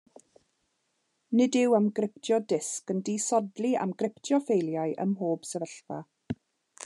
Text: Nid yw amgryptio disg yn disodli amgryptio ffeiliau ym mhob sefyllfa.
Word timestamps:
Nid 1.41 1.57
yw 1.59 1.75
amgryptio 1.79 2.39
disg 2.53 2.93
yn 2.95 3.03
disodli 3.11 3.73
amgryptio 3.85 4.39
ffeiliau 4.47 4.95
ym 5.05 5.11
mhob 5.15 5.45
sefyllfa. 5.53 6.01